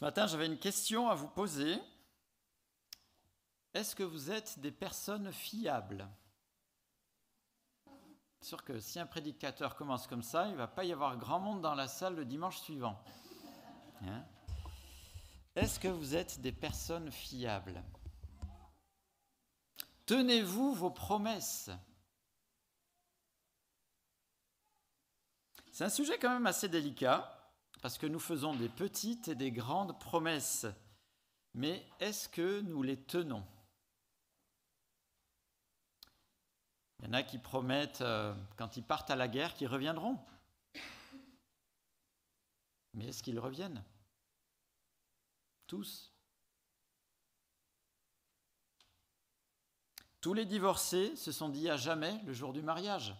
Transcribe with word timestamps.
Ce 0.00 0.04
matin, 0.06 0.26
j'avais 0.26 0.46
une 0.46 0.58
question 0.58 1.10
à 1.10 1.14
vous 1.14 1.28
poser. 1.28 1.78
Est-ce 3.74 3.94
que 3.94 4.02
vous 4.02 4.30
êtes 4.30 4.58
des 4.58 4.72
personnes 4.72 5.30
fiables? 5.30 6.08
Sûr 8.40 8.64
que 8.64 8.80
si 8.80 8.98
un 8.98 9.04
prédicateur 9.04 9.76
commence 9.76 10.06
comme 10.06 10.22
ça, 10.22 10.46
il 10.46 10.52
ne 10.52 10.56
va 10.56 10.68
pas 10.68 10.84
y 10.84 10.92
avoir 10.94 11.18
grand 11.18 11.38
monde 11.38 11.60
dans 11.60 11.74
la 11.74 11.86
salle 11.86 12.14
le 12.14 12.24
dimanche 12.24 12.60
suivant. 12.60 12.98
Hein? 14.00 14.24
Est-ce 15.54 15.78
que 15.78 15.88
vous 15.88 16.16
êtes 16.16 16.40
des 16.40 16.52
personnes 16.52 17.12
fiables? 17.12 17.84
Tenez-vous 20.06 20.72
vos 20.72 20.90
promesses. 20.90 21.68
C'est 25.70 25.84
un 25.84 25.90
sujet 25.90 26.18
quand 26.18 26.30
même 26.30 26.46
assez 26.46 26.70
délicat, 26.70 27.39
parce 27.80 27.98
que 27.98 28.06
nous 28.06 28.20
faisons 28.20 28.54
des 28.54 28.68
petites 28.68 29.28
et 29.28 29.34
des 29.34 29.50
grandes 29.50 29.98
promesses. 29.98 30.66
Mais 31.54 31.84
est-ce 31.98 32.28
que 32.28 32.60
nous 32.60 32.82
les 32.82 32.96
tenons? 32.96 33.44
Il 36.98 37.06
y 37.06 37.08
en 37.08 37.14
a 37.14 37.22
qui 37.22 37.38
promettent, 37.38 38.02
euh, 38.02 38.34
quand 38.56 38.76
ils 38.76 38.84
partent 38.84 39.10
à 39.10 39.16
la 39.16 39.26
guerre, 39.26 39.54
qu'ils 39.54 39.68
reviendront. 39.68 40.18
Mais 42.94 43.06
est-ce 43.06 43.22
qu'ils 43.22 43.38
reviennent? 43.38 43.82
Tous. 45.66 46.12
Tous 50.20 50.34
les 50.34 50.44
divorcés 50.44 51.16
se 51.16 51.32
sont 51.32 51.48
dit 51.48 51.70
à 51.70 51.78
jamais 51.78 52.20
le 52.24 52.34
jour 52.34 52.52
du 52.52 52.60
mariage. 52.60 53.14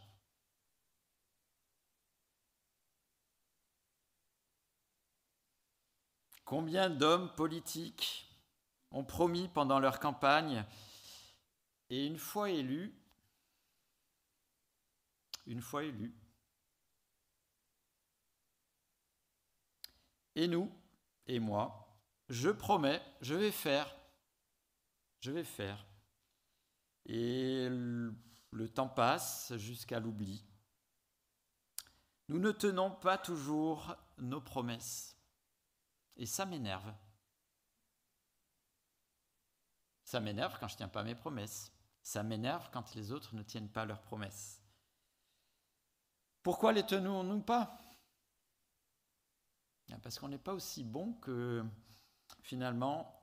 Combien 6.50 6.90
d'hommes 6.90 7.32
politiques 7.36 8.28
ont 8.90 9.04
promis 9.04 9.46
pendant 9.46 9.78
leur 9.78 10.00
campagne 10.00 10.64
et 11.90 12.04
une 12.04 12.18
fois 12.18 12.50
élus, 12.50 12.92
une 15.46 15.60
fois 15.60 15.84
élus, 15.84 16.12
et 20.34 20.48
nous, 20.48 20.68
et 21.28 21.38
moi, 21.38 21.96
je 22.28 22.50
promets, 22.50 23.00
je 23.20 23.36
vais 23.36 23.52
faire, 23.52 23.96
je 25.20 25.30
vais 25.30 25.44
faire. 25.44 25.86
Et 27.06 27.68
le 27.68 28.68
temps 28.68 28.88
passe 28.88 29.56
jusqu'à 29.56 30.00
l'oubli. 30.00 30.44
Nous 32.26 32.40
ne 32.40 32.50
tenons 32.50 32.90
pas 32.90 33.18
toujours 33.18 33.94
nos 34.18 34.40
promesses. 34.40 35.19
Et 36.20 36.26
ça 36.26 36.44
m'énerve. 36.44 36.94
Ça 40.04 40.20
m'énerve 40.20 40.58
quand 40.60 40.68
je 40.68 40.74
ne 40.74 40.78
tiens 40.78 40.88
pas 40.88 41.02
mes 41.02 41.14
promesses. 41.14 41.72
Ça 42.02 42.22
m'énerve 42.22 42.68
quand 42.70 42.94
les 42.94 43.10
autres 43.10 43.34
ne 43.34 43.42
tiennent 43.42 43.70
pas 43.70 43.86
leurs 43.86 44.02
promesses. 44.02 44.62
Pourquoi 46.42 46.72
les 46.72 46.84
tenons-nous 46.84 47.40
pas? 47.40 47.80
Ah, 49.90 49.96
Parce 50.02 50.18
qu'on 50.18 50.28
n'est 50.28 50.36
pas 50.36 50.52
aussi 50.52 50.84
bon 50.84 51.14
que 51.14 51.64
finalement, 52.42 53.22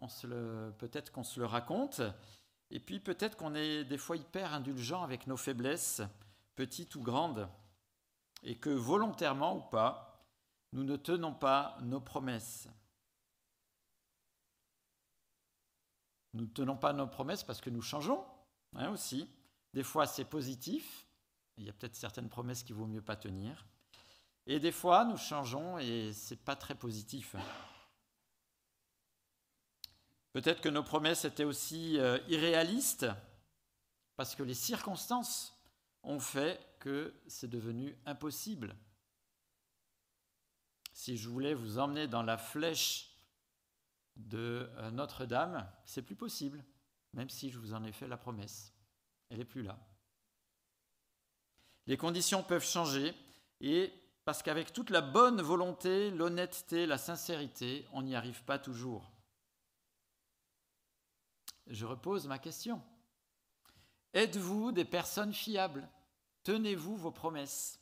peut-être 0.79 1.11
qu'on 1.11 1.23
se 1.23 1.39
le 1.39 1.45
raconte, 1.45 2.01
et 2.71 2.79
puis 2.79 2.99
peut-être 2.99 3.37
qu'on 3.37 3.53
est 3.53 3.85
des 3.85 3.99
fois 3.99 4.17
hyper 4.17 4.55
indulgent 4.55 5.03
avec 5.03 5.27
nos 5.27 5.37
faiblesses, 5.37 6.01
petites 6.55 6.95
ou 6.95 7.03
grandes, 7.03 7.47
et 8.41 8.57
que 8.57 8.71
volontairement 8.71 9.55
ou 9.55 9.61
pas, 9.69 10.25
nous 10.73 10.83
ne 10.83 10.95
tenons 10.95 11.35
pas 11.35 11.77
nos 11.81 12.01
promesses. 12.01 12.67
Nous 16.37 16.45
ne 16.45 16.51
tenons 16.51 16.77
pas 16.77 16.93
nos 16.93 17.07
promesses 17.07 17.43
parce 17.43 17.61
que 17.61 17.71
nous 17.71 17.81
changeons 17.81 18.23
hein, 18.75 18.91
aussi. 18.91 19.27
Des 19.73 19.81
fois, 19.81 20.05
c'est 20.05 20.23
positif. 20.23 21.07
Il 21.57 21.65
y 21.65 21.69
a 21.69 21.73
peut-être 21.73 21.95
certaines 21.95 22.29
promesses 22.29 22.61
qu'il 22.61 22.75
vaut 22.75 22.85
mieux 22.85 23.01
pas 23.01 23.15
tenir. 23.15 23.65
Et 24.45 24.59
des 24.59 24.71
fois, 24.71 25.03
nous 25.03 25.17
changeons 25.17 25.79
et 25.79 26.13
c'est 26.13 26.43
pas 26.43 26.55
très 26.55 26.75
positif. 26.75 27.35
Peut-être 30.31 30.61
que 30.61 30.69
nos 30.69 30.83
promesses 30.83 31.25
étaient 31.25 31.43
aussi 31.43 31.97
euh, 31.97 32.19
irréalistes 32.27 33.07
parce 34.15 34.35
que 34.35 34.43
les 34.43 34.53
circonstances 34.53 35.59
ont 36.03 36.19
fait 36.19 36.59
que 36.79 37.15
c'est 37.25 37.49
devenu 37.49 37.97
impossible. 38.05 38.75
Si 40.93 41.17
je 41.17 41.29
voulais 41.29 41.55
vous 41.55 41.79
emmener 41.79 42.07
dans 42.07 42.21
la 42.21 42.37
flèche 42.37 43.16
de 44.17 44.69
euh, 44.77 44.91
Notre-Dame, 44.91 45.69
c'est 45.85 46.01
plus 46.01 46.15
possible, 46.15 46.63
même 47.13 47.29
si 47.29 47.49
je 47.49 47.59
vous 47.59 47.73
en 47.73 47.83
ai 47.83 47.91
fait 47.91 48.07
la 48.07 48.17
promesse. 48.17 48.73
Elle 49.29 49.39
n'est 49.39 49.45
plus 49.45 49.63
là. 49.63 49.77
Les 51.85 51.97
conditions 51.97 52.43
peuvent 52.43 52.65
changer 52.65 53.15
et 53.61 53.93
parce 54.25 54.43
qu'avec 54.43 54.73
toute 54.73 54.89
la 54.89 55.01
bonne 55.01 55.41
volonté, 55.41 56.11
l'honnêteté, 56.11 56.85
la 56.85 56.97
sincérité, 56.97 57.87
on 57.93 58.01
n'y 58.01 58.15
arrive 58.15 58.43
pas 58.43 58.59
toujours. 58.59 59.09
Je 61.67 61.85
repose 61.85 62.27
ma 62.27 62.39
question. 62.39 62.81
Êtes-vous 64.13 64.71
des 64.71 64.85
personnes 64.85 65.33
fiables? 65.33 65.87
Tenez-vous 66.43 66.97
vos 66.97 67.11
promesses? 67.11 67.79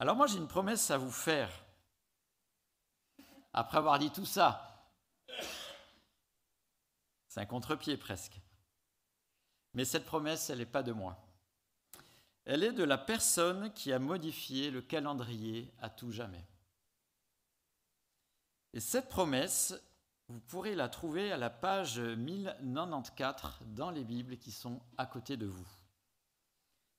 Alors 0.00 0.16
moi 0.16 0.26
j'ai 0.26 0.38
une 0.38 0.48
promesse 0.48 0.90
à 0.90 0.98
vous 0.98 1.10
faire 1.10 1.50
après 3.52 3.78
avoir 3.78 3.98
dit 3.98 4.10
tout 4.10 4.26
ça. 4.26 4.86
C'est 7.28 7.40
un 7.40 7.46
contre-pied 7.46 7.96
presque. 7.96 8.40
Mais 9.74 9.84
cette 9.84 10.06
promesse, 10.06 10.50
elle 10.50 10.58
n'est 10.58 10.66
pas 10.66 10.82
de 10.82 10.92
moi. 10.92 11.16
Elle 12.44 12.64
est 12.64 12.72
de 12.72 12.84
la 12.84 12.98
personne 12.98 13.72
qui 13.74 13.92
a 13.92 13.98
modifié 13.98 14.70
le 14.70 14.80
calendrier 14.80 15.72
à 15.80 15.90
tout 15.90 16.10
jamais. 16.10 16.46
Et 18.72 18.80
cette 18.80 19.08
promesse, 19.08 19.74
vous 20.28 20.40
pourrez 20.40 20.74
la 20.74 20.88
trouver 20.88 21.32
à 21.32 21.36
la 21.36 21.50
page 21.50 21.98
1094 22.00 23.60
dans 23.66 23.90
les 23.90 24.04
Bibles 24.04 24.38
qui 24.38 24.50
sont 24.50 24.80
à 24.96 25.06
côté 25.06 25.36
de 25.36 25.46
vous. 25.46 25.68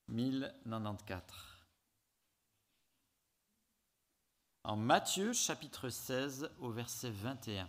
1094. 0.08 1.59
En 4.70 4.76
Matthieu 4.76 5.34
chapitre 5.34 5.90
16 5.90 6.52
au 6.60 6.70
verset 6.70 7.10
21. 7.10 7.68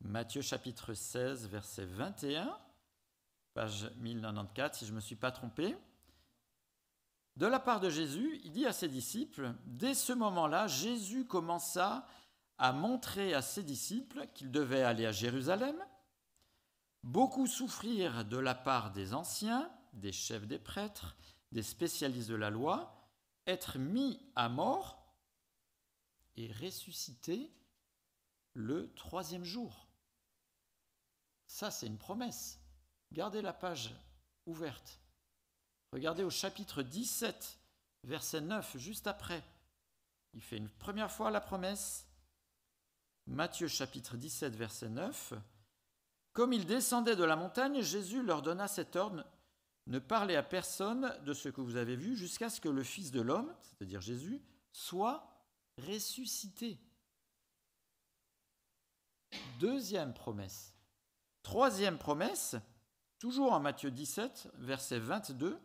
Matthieu 0.00 0.42
chapitre 0.42 0.92
16, 0.92 1.46
verset 1.46 1.84
21, 1.84 2.58
page 3.54 3.88
1094, 3.98 4.76
si 4.76 4.86
je 4.86 4.90
ne 4.90 4.96
me 4.96 5.00
suis 5.00 5.14
pas 5.14 5.30
trompé. 5.30 5.76
De 7.36 7.46
la 7.46 7.60
part 7.60 7.78
de 7.78 7.90
Jésus, 7.90 8.40
il 8.42 8.50
dit 8.50 8.66
à 8.66 8.72
ses 8.72 8.88
disciples, 8.88 9.54
dès 9.66 9.94
ce 9.94 10.12
moment-là, 10.12 10.66
Jésus 10.66 11.26
commença 11.26 12.04
à 12.58 12.72
montrer 12.72 13.34
à 13.34 13.42
ses 13.42 13.62
disciples 13.62 14.26
qu'il 14.34 14.50
devait 14.50 14.82
aller 14.82 15.06
à 15.06 15.12
Jérusalem 15.12 15.76
beaucoup 17.04 17.46
souffrir 17.46 18.24
de 18.24 18.38
la 18.38 18.54
part 18.54 18.90
des 18.90 19.12
anciens, 19.12 19.70
des 19.92 20.10
chefs 20.10 20.46
des 20.46 20.58
prêtres, 20.58 21.16
des 21.52 21.62
spécialistes 21.62 22.30
de 22.30 22.34
la 22.34 22.48
loi, 22.50 23.10
être 23.46 23.78
mis 23.78 24.18
à 24.34 24.48
mort 24.48 25.14
et 26.36 26.50
ressusciter 26.50 27.52
le 28.54 28.92
troisième 28.94 29.44
jour. 29.44 29.86
Ça, 31.46 31.70
c'est 31.70 31.86
une 31.86 31.98
promesse. 31.98 32.58
Gardez 33.12 33.42
la 33.42 33.52
page 33.52 33.94
ouverte. 34.46 34.98
Regardez 35.92 36.24
au 36.24 36.30
chapitre 36.30 36.82
17, 36.82 37.60
verset 38.04 38.40
9, 38.40 38.78
juste 38.78 39.06
après. 39.06 39.44
Il 40.32 40.40
fait 40.40 40.56
une 40.56 40.70
première 40.70 41.12
fois 41.12 41.30
la 41.30 41.42
promesse. 41.42 42.08
Matthieu 43.26 43.68
chapitre 43.68 44.16
17, 44.16 44.56
verset 44.56 44.88
9. 44.88 45.34
Comme 46.34 46.52
ils 46.52 46.66
descendaient 46.66 47.16
de 47.16 47.24
la 47.24 47.36
montagne, 47.36 47.80
Jésus 47.80 48.22
leur 48.22 48.42
donna 48.42 48.66
cet 48.66 48.96
ordre 48.96 49.24
Ne 49.86 50.00
parlez 50.00 50.34
à 50.34 50.42
personne 50.42 51.16
de 51.24 51.32
ce 51.32 51.48
que 51.48 51.60
vous 51.60 51.76
avez 51.76 51.94
vu 51.94 52.16
jusqu'à 52.16 52.50
ce 52.50 52.60
que 52.60 52.68
le 52.68 52.82
Fils 52.82 53.12
de 53.12 53.20
l'homme, 53.20 53.54
c'est-à-dire 53.62 54.00
Jésus, 54.00 54.42
soit 54.72 55.30
ressuscité. 55.78 56.78
Deuxième 59.60 60.12
promesse. 60.12 60.74
Troisième 61.44 61.98
promesse, 61.98 62.56
toujours 63.20 63.52
en 63.52 63.60
Matthieu 63.60 63.92
17, 63.92 64.50
verset 64.54 64.98
22. 64.98 65.56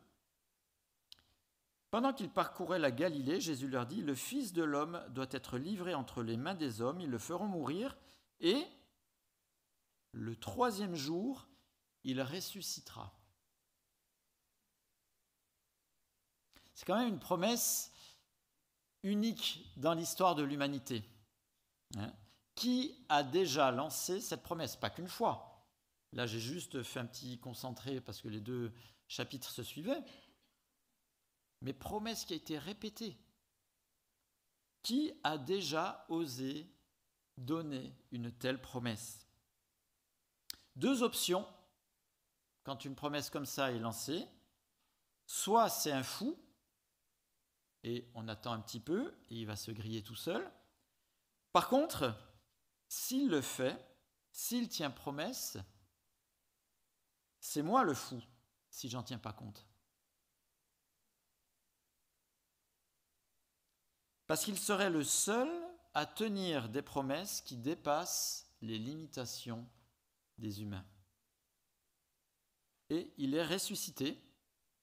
Pendant 1.90 2.14
qu'ils 2.14 2.30
parcouraient 2.30 2.78
la 2.78 2.92
Galilée, 2.92 3.42
Jésus 3.42 3.68
leur 3.68 3.88
dit, 3.88 4.02
Le 4.02 4.14
Fils 4.14 4.54
de 4.54 4.62
l'homme 4.62 5.04
doit 5.10 5.30
être 5.32 5.58
livré 5.58 5.96
entre 5.96 6.22
les 6.22 6.38
mains 6.38 6.54
des 6.54 6.82
hommes, 6.82 7.02
ils 7.02 7.10
le 7.10 7.18
feront 7.18 7.48
mourir, 7.48 7.98
et 8.40 8.68
le 10.12 10.36
troisième 10.36 10.96
jour, 10.96 11.48
il 12.04 12.22
ressuscitera. 12.22 13.14
C'est 16.74 16.86
quand 16.86 16.98
même 16.98 17.10
une 17.10 17.20
promesse 17.20 17.92
unique 19.04 19.70
dans 19.78 19.94
l'histoire 19.94 20.36
de 20.36 20.44
l'humanité. 20.44 21.04
Hein. 21.98 22.14
Qui 22.56 23.06
a 23.10 23.24
déjà 23.24 23.72
lancé 23.72 24.22
cette 24.22 24.44
promesse? 24.44 24.76
Pas 24.76 24.90
qu'une 24.90 25.08
fois. 25.08 25.68
Là, 26.14 26.26
j'ai 26.26 26.40
juste 26.40 26.82
fait 26.84 27.00
un 27.00 27.06
petit 27.06 27.40
concentré 27.40 28.02
parce 28.02 28.22
que 28.22 28.28
les 28.28 28.42
deux 28.42 28.74
chapitres 29.08 29.52
se 29.52 29.64
suivaient. 29.64 30.04
Mais 31.62 31.74
promesse 31.74 32.26
qui 32.26 32.34
a 32.34 32.38
été 32.38 32.58
répétée. 32.58 33.18
Qui 34.82 35.14
a 35.24 35.38
déjà 35.38 36.06
osé 36.10 36.66
donner 37.38 37.94
une 38.12 38.32
telle 38.32 38.62
promesse? 38.62 39.29
Deux 40.80 41.04
options 41.04 41.46
quand 42.64 42.86
une 42.86 42.96
promesse 42.96 43.30
comme 43.30 43.46
ça 43.46 43.74
est 43.74 43.80
lancée. 43.80 44.26
Soit 45.26 45.70
c'est 45.70 45.92
un 45.92 46.04
fou, 46.04 46.42
et 47.84 48.10
on 48.14 48.30
attend 48.30 48.54
un 48.54 48.62
petit 48.62 48.80
peu, 48.80 49.14
et 49.30 49.36
il 49.36 49.46
va 49.46 49.58
se 49.58 49.72
griller 49.72 50.04
tout 50.04 50.16
seul. 50.16 50.50
Par 51.52 51.68
contre, 51.68 52.16
s'il 52.88 53.28
le 53.28 53.42
fait, 53.42 53.78
s'il 54.32 54.70
tient 54.70 54.90
promesse, 54.90 55.58
c'est 57.42 57.62
moi 57.62 57.84
le 57.84 57.94
fou 57.94 58.22
si 58.70 58.88
j'en 58.88 59.04
tiens 59.04 59.20
pas 59.20 59.34
compte. 59.34 59.68
Parce 64.28 64.46
qu'il 64.46 64.58
serait 64.58 64.90
le 64.90 65.04
seul 65.04 65.50
à 65.94 66.06
tenir 66.06 66.70
des 66.70 66.84
promesses 66.84 67.42
qui 67.42 67.58
dépassent 67.58 68.50
les 68.62 68.80
limitations 68.80 69.68
des 70.40 70.62
humains. 70.62 70.86
Et 72.90 73.14
il 73.18 73.36
est 73.36 73.46
ressuscité. 73.46 74.20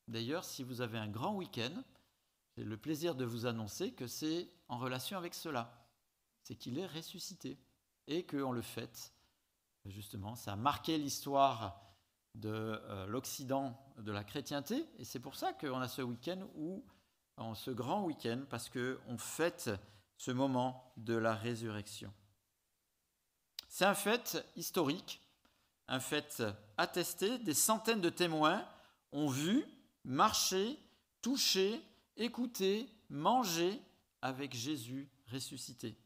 D'ailleurs, 0.08 0.44
si 0.44 0.62
vous 0.62 0.80
avez 0.80 0.98
un 0.98 1.08
grand 1.08 1.34
week-end, 1.34 1.82
j'ai 2.56 2.64
le 2.64 2.76
plaisir 2.76 3.14
de 3.14 3.24
vous 3.24 3.46
annoncer 3.46 3.92
que 3.92 4.06
c'est 4.06 4.48
en 4.68 4.78
relation 4.78 5.18
avec 5.18 5.34
cela. 5.34 5.88
C'est 6.42 6.54
qu'il 6.54 6.78
est 6.78 6.86
ressuscité 6.86 7.58
et 8.06 8.24
qu'on 8.24 8.52
le 8.52 8.62
fête. 8.62 9.12
Justement, 9.84 10.36
ça 10.36 10.52
a 10.52 10.56
marqué 10.56 10.98
l'histoire 10.98 11.82
de 12.34 12.50
euh, 12.50 13.06
l'Occident 13.06 13.76
de 13.98 14.12
la 14.12 14.24
chrétienté 14.24 14.86
et 14.98 15.04
c'est 15.04 15.20
pour 15.20 15.34
ça 15.34 15.52
qu'on 15.52 15.80
a 15.80 15.88
ce 15.88 16.02
week-end 16.02 16.46
en 17.36 17.54
ce 17.54 17.70
grand 17.70 18.04
week-end, 18.04 18.44
parce 18.48 18.70
qu'on 18.70 19.18
fête 19.18 19.70
ce 20.16 20.30
moment 20.30 20.92
de 20.96 21.14
la 21.14 21.34
résurrection. 21.34 22.12
C'est 23.68 23.84
un 23.84 23.94
fait 23.94 24.42
historique, 24.56 25.20
un 25.88 26.00
fait 26.00 26.42
attesté. 26.76 27.38
Des 27.38 27.54
centaines 27.54 28.00
de 28.00 28.10
témoins 28.10 28.66
ont 29.12 29.28
vu, 29.28 29.64
marché, 30.04 30.78
touché, 31.22 31.80
écouter, 32.16 32.88
manger 33.08 33.80
avec 34.22 34.54
Jésus 34.54 35.08
ressuscité. 35.32 35.96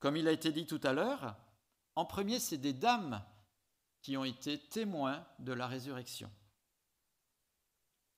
Comme 0.00 0.16
il 0.16 0.28
a 0.28 0.32
été 0.32 0.52
dit 0.52 0.66
tout 0.66 0.80
à 0.82 0.92
l'heure, 0.92 1.36
en 1.96 2.04
premier, 2.04 2.38
c'est 2.38 2.58
des 2.58 2.72
dames 2.72 3.22
qui 4.02 4.16
ont 4.16 4.24
été 4.24 4.58
témoins 4.58 5.26
de 5.38 5.52
la 5.52 5.66
résurrection. 5.66 6.30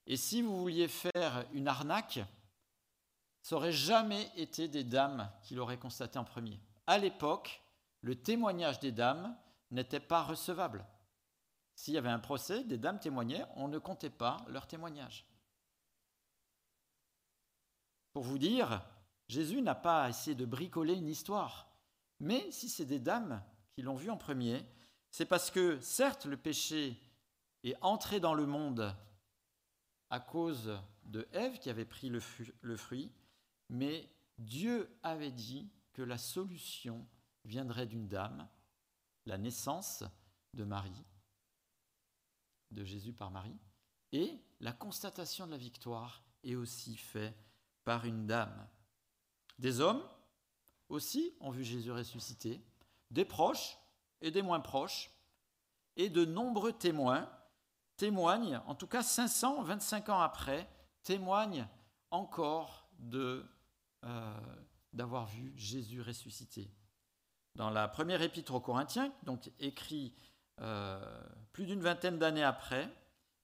Et 0.07 0.17
si 0.17 0.43
vous 0.43 0.61
vouliez 0.61 0.89
faire 0.89 1.47
une 1.53 1.69
arnaque, 1.69 2.21
ça 3.43 3.55
n'aurait 3.55 3.73
jamais 3.73 4.31
été 4.37 4.69
des 4.69 4.85
dames 4.85 5.31
qui 5.43 5.55
l'auraient 5.55 5.79
constaté 5.79 6.19
en 6.19 6.25
premier. 6.25 6.61
À 6.87 6.99
l'époque, 6.99 7.63
le 8.03 8.15
témoignage 8.15 8.81
des 8.81 8.93
dames 8.93 9.35
n'était 9.71 10.01
pas 10.01 10.23
recevable. 10.23 10.85
S'il 11.75 11.95
y 11.95 11.99
avait 11.99 12.09
un 12.09 12.19
procès, 12.19 12.65
des 12.65 12.79
dames 12.79 13.01
témoignaient, 13.01 13.47
on 13.57 13.69
ne 13.69 13.79
comptait 13.79 14.11
pas 14.11 14.45
leur 14.49 14.67
témoignage. 14.67 15.27
Pour 18.13 18.23
vous 18.25 18.39
dire, 18.39 18.83
Jésus 19.29 19.63
n'a 19.63 19.75
pas 19.75 20.09
essayé 20.09 20.35
de 20.35 20.45
bricoler 20.45 20.95
une 20.95 21.09
histoire. 21.09 21.71
Mais 22.19 22.51
si 22.51 22.69
c'est 22.69 22.85
des 22.85 22.99
dames 22.99 23.43
qui 23.73 23.83
l'ont 23.83 23.95
vu 23.95 24.11
en 24.11 24.17
premier, 24.17 24.65
c'est 25.11 25.27
parce 25.27 25.51
que 25.51 25.81
certes 25.81 26.27
le 26.27 26.37
péché 26.37 27.01
est 27.65 27.77
entré 27.81 28.21
dans 28.21 28.35
le 28.35 28.47
monde 28.47 28.95
à 30.11 30.21
cause 30.21 30.79
de 31.05 31.29
Ève 31.33 31.59
qui 31.59 31.71
avait 31.71 31.85
pris 31.85 32.09
le, 32.09 32.21
fruit, 32.77 33.13
mais 33.69 34.09
Dieu 34.39 34.91
avait 35.03 35.31
dit 35.31 35.71
que 35.93 36.03
la 36.03 36.19
solution 36.19 37.07
viendrait 37.45 37.87
d'une 37.87 38.09
dame, 38.09 38.49
la 39.27 39.39
naissance 39.39 40.05
de 40.55 40.65
Marie, 40.65 41.05
de 42.71 42.85
Jésus 42.85 43.13
par 43.13 43.31
Marie, 43.31 43.59
et 44.13 44.39
la 44.61 44.73
constatation 44.73 45.47
de 45.47 45.53
la 45.53 45.57
victoire 45.57 46.23
est 46.43 46.55
aussi 46.55 46.97
faite 46.97 47.37
par 47.85 48.05
une 48.05 48.27
dame. 48.27 48.69
Des 49.59 49.81
hommes 49.81 50.03
aussi 50.89 51.35
ont 51.41 51.51
vu 51.51 51.65
Jésus 51.65 51.93
ressuscité, 51.93 52.61
des 53.11 53.25
proches 53.25 53.79
et 54.21 54.31
des 54.31 54.43
moins 54.43 54.61
proches, 54.61 55.11
et 55.97 56.09
de 56.09 56.25
nombreux 56.25 56.73
témoins 56.73 57.31
témoignent, 57.97 58.61
en 58.67 58.75
tout 58.75 58.87
cas 58.87 59.03
525 59.03 60.09
ans 60.09 60.21
après, 60.21 60.69
témoignent 61.03 61.69
encore 62.11 62.89
euh, 63.13 63.43
d'avoir 64.93 65.27
vu 65.27 65.53
Jésus 65.57 66.01
ressuscité. 66.01 66.71
Dans 67.55 67.71
la 67.71 67.89
première 67.89 68.23
épître 68.23 68.55
aux 68.55 68.61
Corinthiens, 68.61 69.13
donc 69.25 69.51
écrit 69.59 70.15
euh, 70.61 71.01
plus 71.53 71.67
d'une 71.67 71.81
vingtaine 71.81 72.19
d'années 72.19 72.45
après, 72.45 72.89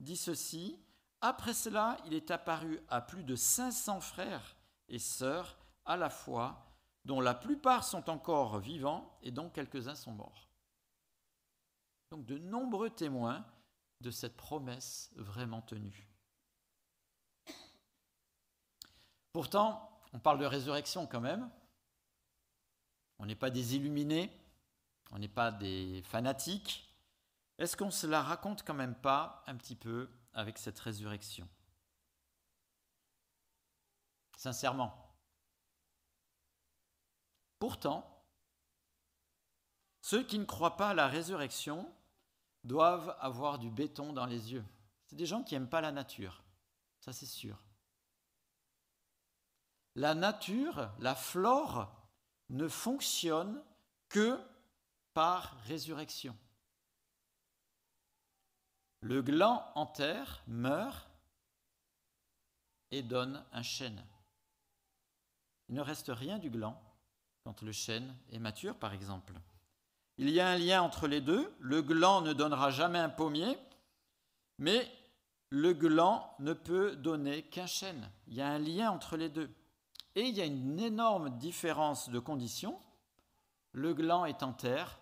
dit 0.00 0.16
ceci 0.16 0.78
après 1.20 1.54
cela, 1.54 1.96
il 2.06 2.14
est 2.14 2.30
apparu 2.30 2.80
à 2.88 3.00
plus 3.00 3.24
de 3.24 3.34
500 3.34 4.00
frères 4.00 4.56
et 4.88 4.98
sœurs 4.98 5.56
à 5.84 5.96
la 5.96 6.10
fois, 6.10 6.66
dont 7.04 7.20
la 7.20 7.34
plupart 7.34 7.84
sont 7.84 8.10
encore 8.10 8.58
vivants 8.58 9.18
et 9.22 9.30
dont 9.30 9.48
quelques-uns 9.48 9.94
sont 9.94 10.12
morts. 10.12 10.48
Donc 12.10 12.26
de 12.26 12.38
nombreux 12.38 12.90
témoins 12.90 13.44
de 14.00 14.10
cette 14.10 14.36
promesse 14.36 15.10
vraiment 15.16 15.62
tenue. 15.62 16.08
Pourtant, 19.32 20.00
on 20.12 20.18
parle 20.18 20.38
de 20.38 20.46
résurrection 20.46 21.06
quand 21.06 21.20
même. 21.20 21.50
On 23.18 23.26
n'est 23.26 23.34
pas 23.34 23.50
des 23.50 23.76
illuminés, 23.76 24.30
on 25.12 25.18
n'est 25.18 25.28
pas 25.28 25.50
des 25.50 26.02
fanatiques. 26.02 26.88
Est-ce 27.58 27.76
qu'on 27.76 27.90
se 27.90 28.06
la 28.06 28.22
raconte 28.22 28.62
quand 28.64 28.74
même 28.74 28.94
pas 28.94 29.42
un 29.46 29.56
petit 29.56 29.76
peu 29.76 30.10
avec 30.34 30.58
cette 30.58 30.78
résurrection? 30.78 31.48
Sincèrement. 34.36 34.94
Pourtant, 37.58 38.22
ceux 40.02 40.22
qui 40.22 40.38
ne 40.38 40.44
croient 40.44 40.76
pas 40.76 40.90
à 40.90 40.94
la 40.94 41.08
résurrection 41.08 41.90
doivent 42.64 43.16
avoir 43.20 43.58
du 43.58 43.70
béton 43.70 44.12
dans 44.12 44.26
les 44.26 44.52
yeux. 44.52 44.64
C'est 45.06 45.16
des 45.16 45.26
gens 45.26 45.42
qui 45.42 45.54
n'aiment 45.54 45.68
pas 45.68 45.80
la 45.80 45.92
nature, 45.92 46.42
ça 47.00 47.12
c'est 47.12 47.26
sûr. 47.26 47.56
La 49.94 50.14
nature, 50.14 50.90
la 50.98 51.14
flore, 51.14 51.90
ne 52.50 52.68
fonctionne 52.68 53.62
que 54.08 54.38
par 55.14 55.56
résurrection. 55.64 56.36
Le 59.00 59.22
gland 59.22 59.64
en 59.74 59.86
terre 59.86 60.42
meurt 60.46 61.08
et 62.90 63.02
donne 63.02 63.44
un 63.52 63.62
chêne. 63.62 64.04
Il 65.68 65.74
ne 65.74 65.80
reste 65.80 66.08
rien 66.08 66.38
du 66.38 66.50
gland 66.50 66.80
quand 67.44 67.62
le 67.62 67.72
chêne 67.72 68.14
est 68.30 68.38
mature, 68.38 68.76
par 68.76 68.92
exemple. 68.92 69.34
Il 70.18 70.30
y 70.30 70.40
a 70.40 70.48
un 70.48 70.58
lien 70.58 70.82
entre 70.82 71.06
les 71.06 71.20
deux. 71.20 71.54
Le 71.60 71.82
gland 71.82 72.20
ne 72.22 72.32
donnera 72.32 72.70
jamais 72.70 72.98
un 72.98 73.08
pommier, 73.08 73.58
mais 74.58 74.90
le 75.50 75.72
gland 75.72 76.34
ne 76.38 76.52
peut 76.52 76.96
donner 76.96 77.42
qu'un 77.42 77.66
chêne. 77.66 78.10
Il 78.26 78.34
y 78.34 78.40
a 78.40 78.48
un 78.48 78.58
lien 78.58 78.90
entre 78.90 79.16
les 79.16 79.28
deux. 79.28 79.50
Et 80.16 80.22
il 80.22 80.34
y 80.34 80.40
a 80.40 80.46
une 80.46 80.80
énorme 80.80 81.38
différence 81.38 82.08
de 82.08 82.18
conditions. 82.18 82.80
Le 83.72 83.92
gland 83.92 84.24
est 84.24 84.42
en 84.42 84.54
terre, 84.54 84.98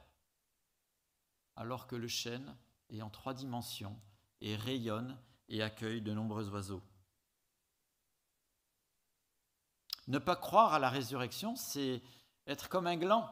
alors 1.54 1.86
que 1.86 1.94
le 1.94 2.08
chêne 2.08 2.56
et 2.90 3.00
en 3.00 3.10
trois 3.10 3.32
dimensions 3.32 3.96
et 4.40 4.56
rayonne 4.56 5.16
et 5.48 5.62
accueille 5.62 6.02
de 6.02 6.12
nombreux 6.12 6.48
oiseaux. 6.50 6.82
Ne 10.08 10.18
pas 10.18 10.34
croire 10.34 10.74
à 10.74 10.80
la 10.80 10.90
résurrection, 10.90 11.54
c'est 11.54 12.02
être 12.48 12.68
comme 12.68 12.88
un 12.88 12.96
gland 12.96 13.30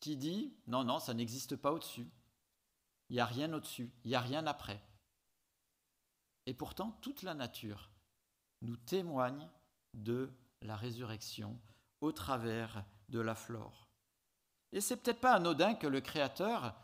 qui 0.00 0.16
dit 0.16 0.52
non, 0.66 0.82
non, 0.82 0.98
ça 0.98 1.14
n'existe 1.14 1.54
pas 1.54 1.70
au-dessus. 1.70 2.10
Il 3.08 3.14
n'y 3.14 3.20
a 3.20 3.26
rien 3.26 3.52
au-dessus, 3.52 3.92
il 4.04 4.08
n'y 4.08 4.16
a 4.16 4.20
rien 4.20 4.46
après. 4.48 4.82
Et 6.46 6.54
pourtant, 6.54 6.98
toute 7.02 7.22
la 7.22 7.34
nature 7.34 7.90
nous 8.62 8.76
témoigne 8.76 9.48
de 9.94 10.30
la 10.62 10.76
résurrection 10.76 11.58
au 12.00 12.12
travers 12.12 12.84
de 13.08 13.20
la 13.20 13.34
flore. 13.34 13.88
Et 14.72 14.80
c'est 14.80 14.96
peut-être 14.96 15.20
pas 15.20 15.34
anodin 15.34 15.74
que 15.74 15.86
le 15.86 16.00
Créateur 16.00 16.74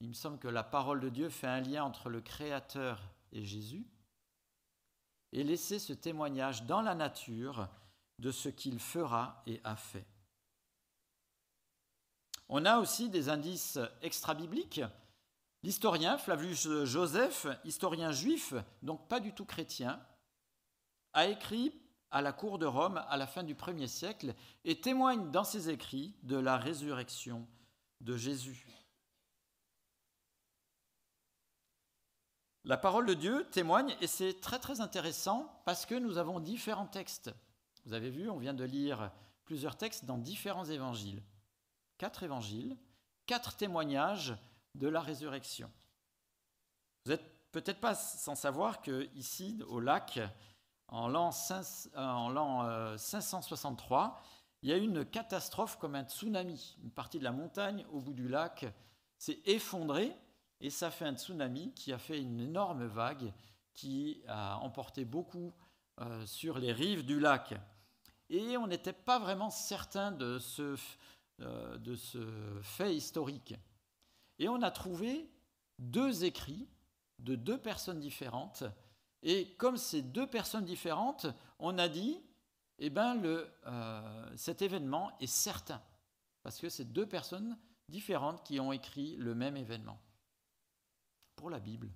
il 0.00 0.08
me 0.08 0.14
semble 0.14 0.38
que 0.38 0.48
la 0.48 0.62
parole 0.62 1.00
de 1.00 1.08
Dieu 1.08 1.28
fait 1.28 1.48
un 1.48 1.60
lien 1.60 1.84
entre 1.84 2.08
le 2.08 2.20
Créateur 2.20 3.00
et 3.32 3.44
Jésus, 3.44 3.84
et 5.32 5.42
laisser 5.42 5.78
ce 5.78 5.92
témoignage 5.92 6.64
dans 6.64 6.80
la 6.80 6.94
nature 6.94 7.68
de 8.18 8.30
ce 8.30 8.48
qu'il 8.48 8.78
fera 8.78 9.42
et 9.46 9.60
a 9.64 9.76
fait. 9.76 10.06
On 12.48 12.64
a 12.64 12.78
aussi 12.78 13.10
des 13.10 13.28
indices 13.28 13.78
extra-bibliques. 14.00 14.80
L'historien 15.62 16.16
Flavius 16.16 16.84
Joseph, 16.84 17.46
historien 17.64 18.12
juif, 18.12 18.54
donc 18.82 19.06
pas 19.08 19.20
du 19.20 19.34
tout 19.34 19.44
chrétien, 19.44 20.00
a 21.12 21.26
écrit 21.26 21.72
à 22.10 22.22
la 22.22 22.32
cour 22.32 22.58
de 22.58 22.66
Rome 22.66 23.04
à 23.08 23.16
la 23.16 23.26
fin 23.26 23.42
du 23.42 23.54
1er 23.54 23.86
siècle 23.86 24.34
et 24.64 24.80
témoigne 24.80 25.30
dans 25.30 25.44
ses 25.44 25.70
écrits 25.70 26.14
de 26.22 26.36
la 26.36 26.56
résurrection 26.56 27.46
de 28.00 28.16
Jésus. 28.16 28.66
La 32.64 32.76
parole 32.76 33.06
de 33.06 33.14
Dieu 33.14 33.46
témoigne 33.50 33.96
et 34.00 34.06
c'est 34.06 34.40
très 34.40 34.58
très 34.58 34.80
intéressant 34.80 35.62
parce 35.64 35.86
que 35.86 35.94
nous 35.94 36.18
avons 36.18 36.40
différents 36.40 36.86
textes. 36.86 37.30
Vous 37.86 37.94
avez 37.94 38.10
vu, 38.10 38.28
on 38.28 38.38
vient 38.38 38.54
de 38.54 38.64
lire 38.64 39.10
plusieurs 39.44 39.76
textes 39.76 40.04
dans 40.04 40.18
différents 40.18 40.66
évangiles. 40.66 41.22
Quatre 41.96 42.22
évangiles, 42.22 42.76
quatre 43.26 43.56
témoignages 43.56 44.36
de 44.74 44.88
la 44.88 45.00
résurrection. 45.00 45.70
Vous 47.04 47.12
n'êtes 47.12 47.24
peut-être 47.52 47.80
pas 47.80 47.94
sans 47.94 48.34
savoir 48.34 48.82
que 48.82 49.08
ici, 49.14 49.62
au 49.68 49.80
lac, 49.80 50.20
en 50.88 51.08
l'an 51.08 51.30
563, 51.30 54.04
euh, 54.04 54.08
il 54.62 54.70
y 54.70 54.72
a 54.72 54.76
eu 54.76 54.82
une 54.82 55.04
catastrophe 55.04 55.78
comme 55.78 55.94
un 55.94 56.04
tsunami. 56.04 56.76
Une 56.82 56.90
partie 56.90 57.18
de 57.18 57.24
la 57.24 57.32
montagne 57.32 57.84
au 57.92 58.00
bout 58.00 58.14
du 58.14 58.28
lac 58.28 58.66
s'est 59.18 59.40
effondrée 59.44 60.16
et 60.60 60.70
ça 60.70 60.90
fait 60.90 61.04
un 61.04 61.14
tsunami 61.14 61.72
qui 61.74 61.92
a 61.92 61.98
fait 61.98 62.20
une 62.20 62.40
énorme 62.40 62.86
vague 62.86 63.32
qui 63.74 64.22
a 64.26 64.58
emporté 64.58 65.04
beaucoup 65.04 65.52
euh, 66.00 66.26
sur 66.26 66.58
les 66.58 66.72
rives 66.72 67.04
du 67.04 67.20
lac. 67.20 67.54
Et 68.30 68.56
on 68.56 68.66
n'était 68.66 68.92
pas 68.92 69.18
vraiment 69.18 69.50
certain 69.50 70.10
de 70.10 70.38
ce, 70.38 70.76
euh, 71.40 71.78
de 71.78 71.94
ce 71.94 72.18
fait 72.62 72.94
historique. 72.94 73.54
Et 74.38 74.48
on 74.48 74.62
a 74.62 74.70
trouvé 74.70 75.30
deux 75.78 76.24
écrits 76.24 76.68
de 77.18 77.34
deux 77.34 77.58
personnes 77.58 78.00
différentes. 78.00 78.64
Et 79.22 79.54
comme 79.56 79.76
ces 79.76 80.02
deux 80.02 80.28
personnes 80.28 80.64
différentes, 80.64 81.26
on 81.58 81.78
a 81.78 81.88
dit, 81.88 82.20
eh 82.78 82.90
ben 82.90 83.14
le, 83.14 83.52
euh, 83.66 84.36
cet 84.36 84.62
événement 84.62 85.16
est 85.18 85.26
certain. 85.26 85.82
Parce 86.42 86.58
que 86.58 86.68
c'est 86.68 86.92
deux 86.92 87.06
personnes 87.06 87.58
différentes 87.88 88.44
qui 88.44 88.60
ont 88.60 88.72
écrit 88.72 89.16
le 89.16 89.34
même 89.34 89.56
événement. 89.56 90.00
Pour 91.34 91.50
la 91.50 91.60
Bible, 91.60 91.90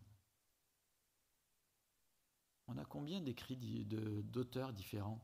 on 2.67 2.79
a 2.79 2.85
combien 2.85 3.21
d'écrits 3.21 3.85
d'auteurs 4.25 4.73
différents 4.73 5.21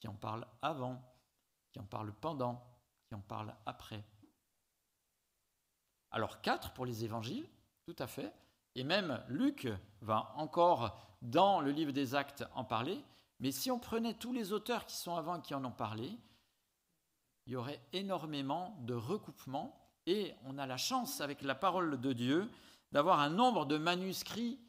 qui 0.00 0.08
en 0.08 0.14
parlent 0.14 0.46
avant, 0.62 1.02
qui 1.72 1.78
en 1.78 1.84
parlent 1.84 2.14
pendant, 2.14 2.64
qui 3.06 3.14
en 3.14 3.20
parlent 3.20 3.54
après? 3.66 4.04
Alors 6.10 6.40
quatre 6.40 6.72
pour 6.72 6.86
les 6.86 7.04
évangiles, 7.04 7.48
tout 7.84 7.96
à 7.98 8.06
fait, 8.06 8.32
et 8.78 8.84
même 8.84 9.20
Luc 9.26 9.66
va 10.02 10.32
encore 10.36 10.96
dans 11.20 11.60
le 11.60 11.72
livre 11.72 11.90
des 11.90 12.14
actes 12.14 12.44
en 12.54 12.62
parler, 12.62 13.02
mais 13.40 13.50
si 13.50 13.72
on 13.72 13.80
prenait 13.80 14.14
tous 14.14 14.32
les 14.32 14.52
auteurs 14.52 14.86
qui 14.86 14.96
sont 14.96 15.16
avant 15.16 15.38
et 15.38 15.42
qui 15.42 15.52
en 15.52 15.64
ont 15.64 15.72
parlé, 15.72 16.16
il 17.46 17.54
y 17.54 17.56
aurait 17.56 17.80
énormément 17.92 18.76
de 18.82 18.94
recoupements 18.94 19.74
et 20.06 20.32
on 20.44 20.58
a 20.58 20.66
la 20.66 20.76
chance 20.76 21.20
avec 21.20 21.42
la 21.42 21.56
parole 21.56 22.00
de 22.00 22.12
Dieu 22.12 22.48
d'avoir 22.92 23.18
un 23.18 23.30
nombre 23.30 23.66
de 23.66 23.78
manuscrits 23.78 24.60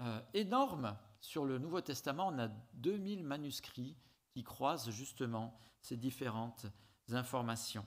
euh, 0.00 0.18
énorme. 0.32 0.96
Sur 1.20 1.44
le 1.44 1.58
Nouveau 1.58 1.82
Testament, 1.82 2.28
on 2.28 2.38
a 2.38 2.48
2000 2.72 3.22
manuscrits 3.22 3.98
qui 4.30 4.44
croisent 4.44 4.90
justement 4.90 5.58
ces 5.82 5.98
différentes 5.98 6.64
informations. 7.10 7.84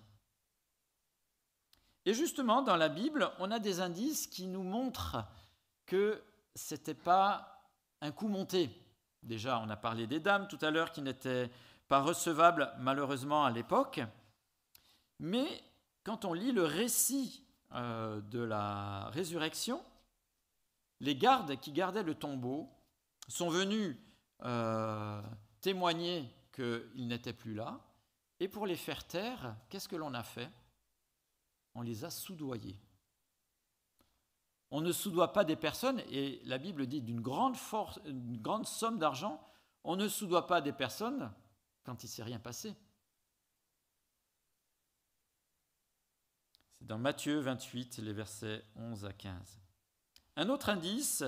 Et 2.05 2.13
justement, 2.13 2.61
dans 2.61 2.75
la 2.75 2.89
Bible, 2.89 3.31
on 3.39 3.51
a 3.51 3.59
des 3.59 3.81
indices 3.81 4.27
qui 4.27 4.47
nous 4.47 4.63
montrent 4.63 5.23
que 5.85 6.23
ce 6.55 6.75
n'était 6.75 6.93
pas 6.93 7.71
un 8.01 8.11
coup 8.11 8.27
monté. 8.27 8.69
Déjà, 9.23 9.59
on 9.59 9.69
a 9.69 9.75
parlé 9.75 10.07
des 10.07 10.19
dames 10.19 10.47
tout 10.47 10.59
à 10.61 10.71
l'heure 10.71 10.91
qui 10.91 11.01
n'étaient 11.01 11.51
pas 11.87 12.01
recevables 12.01 12.71
malheureusement 12.79 13.43
à 13.43 13.51
l'époque. 13.51 13.99
Mais 15.19 15.47
quand 16.03 16.25
on 16.25 16.33
lit 16.33 16.51
le 16.51 16.63
récit 16.63 17.43
euh, 17.73 18.21
de 18.21 18.39
la 18.39 19.09
résurrection, 19.09 19.83
les 21.01 21.15
gardes 21.15 21.59
qui 21.59 21.71
gardaient 21.71 22.03
le 22.03 22.15
tombeau 22.15 22.69
sont 23.27 23.49
venus 23.49 23.97
euh, 24.43 25.21
témoigner 25.61 26.33
qu'ils 26.53 27.07
n'étaient 27.07 27.33
plus 27.33 27.53
là. 27.53 27.79
Et 28.39 28.47
pour 28.47 28.65
les 28.65 28.75
faire 28.75 29.05
taire, 29.05 29.55
qu'est-ce 29.69 29.89
que 29.89 29.97
l'on 29.97 30.13
a 30.13 30.23
fait? 30.23 30.49
On 31.75 31.81
les 31.81 32.05
a 32.05 32.09
soudoyés. 32.09 32.79
On 34.71 34.81
ne 34.81 34.91
soudoie 34.91 35.33
pas 35.33 35.43
des 35.43 35.55
personnes, 35.55 36.01
et 36.09 36.41
la 36.45 36.57
Bible 36.57 36.85
dit 36.85 37.01
d'une 37.01 37.21
grande, 37.21 37.55
force, 37.55 37.99
une 38.05 38.39
grande 38.39 38.67
somme 38.67 38.99
d'argent, 38.99 39.41
on 39.83 39.95
ne 39.95 40.07
soudoie 40.07 40.45
pas 40.45 40.61
des 40.61 40.73
personnes 40.73 41.31
quand 41.83 42.03
il 42.03 42.05
ne 42.07 42.11
s'est 42.11 42.23
rien 42.23 42.39
passé. 42.39 42.75
C'est 46.77 46.85
dans 46.85 46.99
Matthieu 46.99 47.39
28, 47.39 47.97
les 47.97 48.13
versets 48.13 48.63
11 48.75 49.05
à 49.05 49.13
15. 49.13 49.59
Un 50.35 50.49
autre 50.49 50.69
indice, 50.69 51.23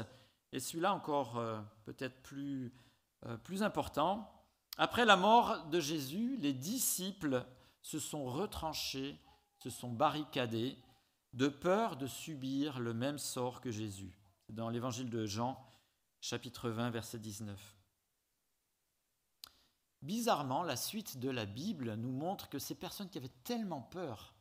et 0.51 0.59
celui-là 0.59 0.93
encore 0.93 1.37
euh, 1.37 1.59
peut-être 1.85 2.21
euh, 2.33 3.37
plus 3.37 3.63
important, 3.63 4.31
après 4.77 5.05
la 5.05 5.15
mort 5.15 5.65
de 5.67 5.79
Jésus, 5.79 6.37
les 6.37 6.53
disciples 6.53 7.45
se 7.81 7.99
sont 7.99 8.25
retranchés, 8.25 9.19
se 9.61 9.69
sont 9.69 9.91
barricadés, 9.91 10.75
de 11.33 11.47
peur 11.47 11.95
de 11.95 12.07
subir 12.07 12.79
le 12.79 12.93
même 12.93 13.19
sort 13.19 13.61
que 13.61 13.71
Jésus. 13.71 14.17
Dans 14.49 14.69
l'évangile 14.69 15.09
de 15.09 15.25
Jean, 15.25 15.63
chapitre 16.19 16.69
20, 16.69 16.89
verset 16.89 17.19
19. 17.19 17.77
Bizarrement, 20.01 20.63
la 20.63 20.75
suite 20.75 21.19
de 21.19 21.29
la 21.29 21.45
Bible 21.45 21.93
nous 21.93 22.11
montre 22.11 22.49
que 22.49 22.57
ces 22.57 22.73
personnes 22.73 23.09
qui 23.09 23.19
avaient 23.19 23.29
tellement 23.43 23.83
peur 23.83 24.33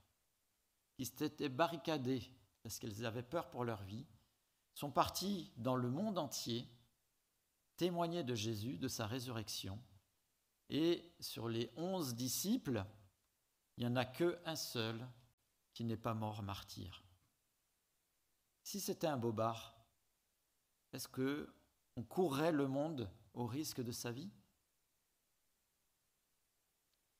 qui 0.96 1.04
s'étaient 1.04 1.50
barricadés 1.50 2.22
parce 2.62 2.78
qu'elles 2.78 3.04
avaient 3.04 3.22
peur 3.22 3.50
pour 3.50 3.64
leur 3.64 3.82
vie, 3.82 4.06
sont 4.74 4.90
partis 4.90 5.52
dans 5.56 5.76
le 5.76 5.90
monde 5.90 6.18
entier 6.18 6.66
témoigner 7.76 8.24
de 8.24 8.34
Jésus, 8.34 8.78
de 8.78 8.88
sa 8.88 9.06
résurrection. 9.06 9.78
Et 10.68 11.12
sur 11.20 11.48
les 11.48 11.70
onze 11.76 12.14
disciples, 12.14 12.84
il 13.80 13.86
n'y 13.86 13.92
en 13.92 13.96
a 13.96 14.04
qu'un 14.04 14.56
seul 14.56 15.08
qui 15.72 15.84
n'est 15.84 15.96
pas 15.96 16.12
mort 16.12 16.42
martyr. 16.42 17.02
Si 18.62 18.78
c'était 18.78 19.06
un 19.06 19.16
bobard, 19.16 19.74
est-ce 20.92 21.08
que 21.08 21.50
on 21.96 22.02
courrait 22.02 22.52
le 22.52 22.68
monde 22.68 23.10
au 23.32 23.46
risque 23.46 23.80
de 23.80 23.90
sa 23.90 24.12
vie? 24.12 24.30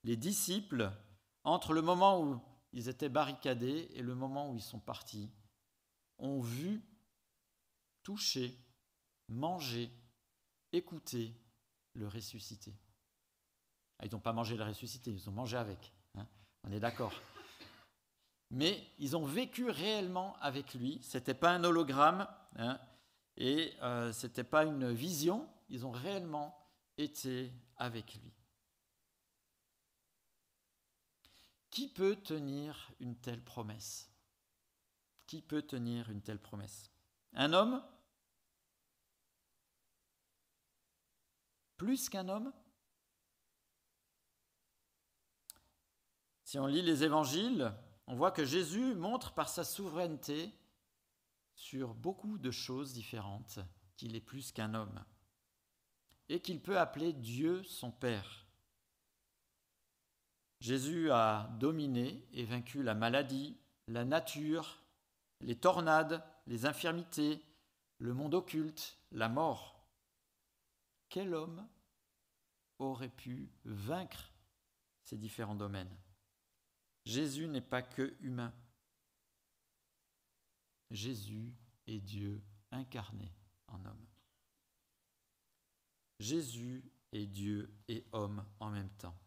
Les 0.03 0.15
disciples, 0.15 0.91
entre 1.43 1.73
le 1.73 1.81
moment 1.81 2.21
où 2.21 2.39
ils 2.73 2.89
étaient 2.89 3.09
barricadés 3.09 3.89
et 3.95 4.03
le 4.03 4.13
moment 4.13 4.51
où 4.51 4.55
ils 4.55 4.61
sont 4.61 4.79
partis, 4.79 5.31
ont 6.19 6.41
vu, 6.41 6.83
touché, 8.03 8.55
mangé, 9.29 9.91
écouté 10.71 11.33
le 11.93 12.07
ressuscité. 12.07 12.77
Ah, 13.97 14.05
ils 14.05 14.11
n'ont 14.11 14.19
pas 14.19 14.31
mangé 14.31 14.55
le 14.55 14.63
ressuscité, 14.63 15.11
ils 15.11 15.27
ont 15.27 15.33
mangé 15.33 15.57
avec. 15.57 15.91
On 16.63 16.71
est 16.71 16.79
d'accord. 16.79 17.13
Mais 18.49 18.85
ils 18.99 19.15
ont 19.15 19.25
vécu 19.25 19.69
réellement 19.69 20.35
avec 20.41 20.73
lui. 20.73 21.01
Ce 21.03 21.17
n'était 21.17 21.33
pas 21.33 21.51
un 21.51 21.63
hologramme 21.63 22.27
hein, 22.57 22.79
et 23.37 23.73
euh, 23.81 24.11
ce 24.11 24.27
n'était 24.27 24.43
pas 24.43 24.65
une 24.65 24.91
vision. 24.91 25.49
Ils 25.69 25.85
ont 25.85 25.91
réellement 25.91 26.57
été 26.97 27.51
avec 27.77 28.15
lui. 28.15 28.33
Qui 31.69 31.87
peut 31.87 32.17
tenir 32.17 32.91
une 32.99 33.15
telle 33.15 33.41
promesse? 33.41 34.11
Qui 35.25 35.41
peut 35.41 35.61
tenir 35.61 36.09
une 36.09 36.21
telle 36.21 36.41
promesse? 36.41 36.91
Un 37.33 37.53
homme? 37.53 37.81
Plus 41.77 42.09
qu'un 42.09 42.27
homme? 42.27 42.51
Si 46.51 46.59
on 46.59 46.65
lit 46.65 46.81
les 46.81 47.05
évangiles, 47.05 47.71
on 48.07 48.15
voit 48.15 48.31
que 48.31 48.43
Jésus 48.43 48.93
montre 48.93 49.33
par 49.33 49.47
sa 49.47 49.63
souveraineté 49.63 50.51
sur 51.55 51.93
beaucoup 51.93 52.37
de 52.37 52.51
choses 52.51 52.91
différentes 52.91 53.59
qu'il 53.95 54.17
est 54.17 54.19
plus 54.19 54.51
qu'un 54.51 54.73
homme 54.73 55.01
et 56.27 56.41
qu'il 56.41 56.61
peut 56.61 56.77
appeler 56.77 57.13
Dieu 57.13 57.63
son 57.63 57.89
Père. 57.89 58.45
Jésus 60.59 61.09
a 61.09 61.55
dominé 61.57 62.27
et 62.33 62.43
vaincu 62.43 62.83
la 62.83 62.95
maladie, 62.95 63.57
la 63.87 64.03
nature, 64.03 64.83
les 65.39 65.55
tornades, 65.55 66.21
les 66.47 66.65
infirmités, 66.65 67.41
le 67.97 68.13
monde 68.13 68.33
occulte, 68.33 68.97
la 69.13 69.29
mort. 69.29 69.87
Quel 71.07 71.33
homme 71.33 71.65
aurait 72.77 73.07
pu 73.07 73.53
vaincre 73.63 74.33
ces 75.01 75.15
différents 75.15 75.55
domaines? 75.55 75.95
Jésus 77.05 77.47
n'est 77.47 77.61
pas 77.61 77.81
que 77.81 78.15
humain. 78.21 78.53
Jésus 80.91 81.53
est 81.87 81.99
Dieu 81.99 82.41
incarné 82.71 83.33
en 83.67 83.83
homme. 83.85 84.07
Jésus 86.19 86.83
est 87.11 87.25
Dieu 87.25 87.73
et 87.87 88.05
homme 88.11 88.45
en 88.59 88.69
même 88.69 88.89
temps. 88.91 89.17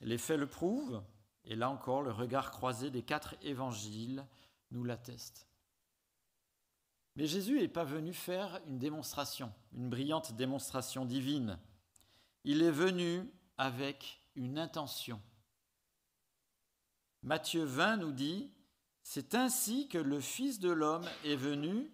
Les 0.00 0.18
faits 0.18 0.38
le 0.38 0.46
prouvent, 0.46 1.02
et 1.44 1.56
là 1.56 1.68
encore, 1.68 2.02
le 2.02 2.12
regard 2.12 2.50
croisé 2.50 2.90
des 2.90 3.02
quatre 3.02 3.34
évangiles 3.42 4.26
nous 4.70 4.84
l'atteste. 4.84 5.46
Mais 7.16 7.26
Jésus 7.26 7.58
n'est 7.58 7.68
pas 7.68 7.84
venu 7.84 8.12
faire 8.12 8.60
une 8.66 8.78
démonstration, 8.78 9.52
une 9.72 9.90
brillante 9.90 10.36
démonstration 10.36 11.04
divine. 11.04 11.58
Il 12.44 12.62
est 12.62 12.70
venu 12.70 13.28
avec 13.56 14.22
une 14.38 14.58
intention. 14.58 15.20
Matthieu 17.22 17.64
20 17.64 17.98
nous 17.98 18.12
dit, 18.12 18.50
C'est 19.02 19.34
ainsi 19.34 19.88
que 19.88 19.98
le 19.98 20.20
Fils 20.20 20.60
de 20.60 20.70
l'homme 20.70 21.08
est 21.24 21.36
venu, 21.36 21.90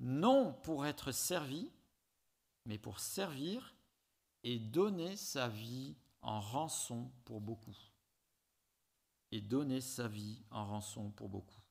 non 0.00 0.52
pour 0.64 0.86
être 0.86 1.12
servi, 1.12 1.70
mais 2.66 2.78
pour 2.78 2.98
servir 2.98 3.74
et 4.42 4.58
donner 4.58 5.16
sa 5.16 5.48
vie 5.48 5.96
en 6.20 6.40
rançon 6.40 7.12
pour 7.24 7.40
beaucoup. 7.40 7.76
Et 9.30 9.40
donner 9.40 9.80
sa 9.80 10.08
vie 10.08 10.44
en 10.50 10.66
rançon 10.66 11.10
pour 11.12 11.28
beaucoup. 11.28 11.62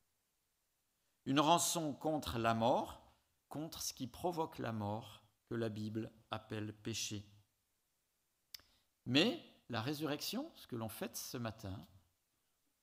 Une 1.26 1.40
rançon 1.40 1.92
contre 1.92 2.38
la 2.38 2.54
mort, 2.54 3.02
contre 3.48 3.82
ce 3.82 3.92
qui 3.92 4.06
provoque 4.06 4.58
la 4.58 4.72
mort, 4.72 5.22
que 5.50 5.54
la 5.54 5.68
Bible 5.68 6.10
appelle 6.30 6.72
péché. 6.72 7.26
Mais 9.04 9.42
la 9.70 9.82
résurrection, 9.82 10.50
ce 10.56 10.66
que 10.66 10.76
l'on 10.76 10.88
fête 10.88 11.16
ce 11.16 11.36
matin, 11.36 11.86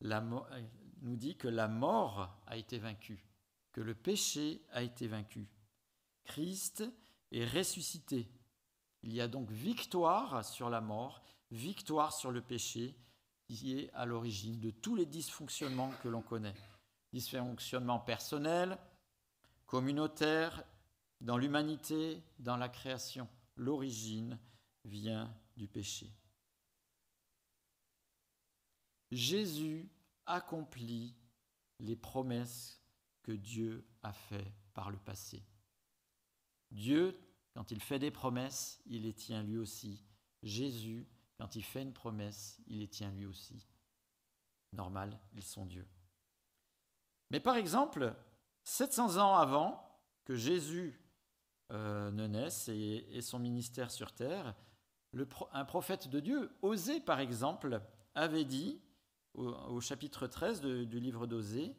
nous 0.02 1.16
dit 1.16 1.36
que 1.36 1.48
la 1.48 1.68
mort 1.68 2.30
a 2.48 2.58
été 2.58 2.78
vaincue, 2.78 3.26
que 3.72 3.82
le 3.82 3.96
péché 3.96 4.62
a 4.72 4.84
été 4.84 5.08
vaincu. 5.08 5.48
Christ 6.26 6.84
est 7.32 7.46
ressuscité. 7.46 8.28
Il 9.04 9.14
y 9.14 9.22
a 9.22 9.28
donc 9.28 9.52
victoire 9.52 10.44
sur 10.44 10.70
la 10.70 10.82
mort, 10.82 11.24
victoire 11.52 12.14
sur 12.14 12.32
le 12.32 12.42
péché, 12.42 12.96
qui 13.48 13.78
est 13.78 13.92
à 13.94 14.06
l'origine 14.06 14.60
de 14.60 14.72
tous 14.72 14.96
les 14.96 15.06
dysfonctionnements 15.06 15.92
que 16.02 16.10
l'on 16.10 16.22
connaît. 16.22 16.56
Dysfonctionnements 17.14 18.00
personnels, 18.00 18.78
communautaires, 19.68 20.64
dans 21.22 21.38
l'humanité, 21.38 22.22
dans 22.40 22.58
la 22.58 22.70
création. 22.70 23.28
L'origine 23.56 24.38
vient 24.84 25.32
du 25.56 25.68
péché. 25.68 26.12
Jésus 29.12 29.90
accomplit 30.26 31.16
les 31.80 31.96
promesses 31.96 32.82
que 33.24 33.32
Dieu 33.32 33.86
a 34.04 34.14
faites 34.14 34.54
par 34.74 34.92
le 34.92 34.98
passé. 34.98 35.44
Dieu, 36.72 37.20
quand 37.54 37.72
il 37.72 37.82
fait 37.82 38.00
des 38.00 38.12
promesses, 38.12 38.82
il 38.86 39.04
les 39.04 39.14
tient 39.14 39.44
lui 39.44 39.58
aussi. 39.58 40.04
Jésus, 40.44 41.08
quand 41.38 41.56
il 41.56 41.64
fait 41.64 41.82
une 41.82 41.94
promesse, 41.94 42.60
il 42.68 42.80
les 42.80 42.88
tient 42.88 43.12
lui 43.12 43.26
aussi. 43.26 43.68
Normal, 44.74 45.20
ils 45.34 45.44
sont 45.44 45.66
Dieu. 45.66 45.88
Mais 47.32 47.40
par 47.40 47.56
exemple, 47.56 48.16
700 48.64 49.18
ans 49.18 49.36
avant 49.36 49.82
que 50.26 50.36
Jésus 50.36 51.00
euh, 51.72 52.12
ne 52.12 52.28
naisse 52.28 52.68
et, 52.70 53.22
son 53.22 53.40
ministère 53.40 53.92
sur 53.92 54.12
terre, 54.14 54.56
un 55.54 55.66
prophète 55.66 56.10
de 56.10 56.20
Dieu, 56.20 56.52
Osée 56.62 57.00
par 57.00 57.20
exemple, 57.20 57.82
avait 58.14 58.46
dit 58.46 58.82
au, 59.36 59.80
chapitre 59.82 60.28
13 60.28 60.62
du 60.62 61.00
livre 61.00 61.28
d'Osée, 61.28 61.76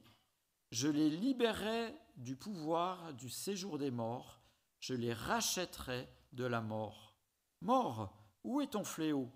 Je 0.73 0.89
les 0.89 1.11
libérerai 1.11 1.95
du 2.17 2.37
pouvoir 2.37 3.15
du 3.15 3.31
séjour 3.31 3.79
des 3.79 3.91
morts, 3.91 4.41
je 4.81 4.95
les 4.95 5.13
rachèterai 5.13 6.09
de 6.33 6.45
la 6.45 6.61
mort. 6.61 7.17
Mort, 7.61 8.17
où 8.45 8.61
est 8.61 8.73
ton 8.73 8.85
fléau? 8.85 9.31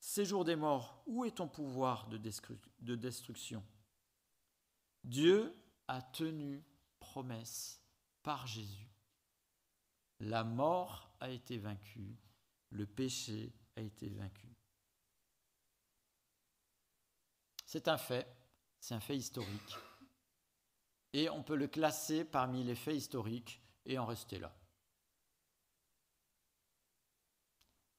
Séjour 0.00 0.44
des 0.44 0.56
morts, 0.56 1.02
où 1.06 1.24
est 1.24 1.36
ton 1.36 1.48
pouvoir 1.48 2.08
de, 2.08 2.20
de 2.80 2.94
destruction? 2.94 3.64
Dieu 5.04 5.54
a 5.88 6.02
tenu 6.02 6.62
promesse 7.00 7.82
par 8.22 8.46
Jésus. 8.46 8.92
La 10.20 10.44
mort 10.44 11.10
a 11.20 11.30
été 11.30 11.58
vaincue, 11.58 12.16
le 12.70 12.86
péché 12.86 13.52
a 13.76 13.80
été 13.80 14.08
vaincu. 14.10 14.57
C'est 17.68 17.86
un 17.86 17.98
fait, 17.98 18.26
c'est 18.80 18.94
un 18.94 19.00
fait 19.00 19.18
historique. 19.18 19.76
Et 21.12 21.28
on 21.28 21.42
peut 21.42 21.54
le 21.54 21.68
classer 21.68 22.24
parmi 22.24 22.64
les 22.64 22.74
faits 22.74 22.96
historiques 22.96 23.60
et 23.84 23.98
en 23.98 24.06
rester 24.06 24.38
là. 24.38 24.56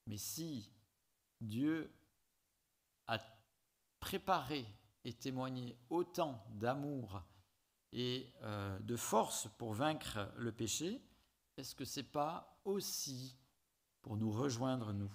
Mais 0.08 0.18
si 0.18 0.72
Dieu 1.40 1.94
a 3.06 3.20
préparé 4.00 4.66
et 5.04 5.14
témoigné 5.14 5.78
autant 5.92 6.44
d'amour 6.50 7.22
et 7.92 8.34
euh, 8.42 8.80
de 8.80 8.96
force 8.96 9.48
pour 9.60 9.74
vaincre 9.74 10.34
le 10.36 10.52
péché, 10.52 11.00
est-ce 11.58 11.76
que 11.76 11.86
ce 11.86 12.00
n'est 12.00 12.08
pas 12.08 12.60
aussi 12.66 13.38
pour 14.02 14.18
nous 14.18 14.32
rejoindre, 14.32 14.94
nous? 14.94 15.14